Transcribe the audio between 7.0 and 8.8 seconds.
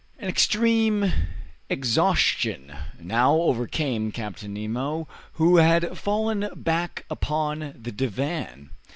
upon the divan.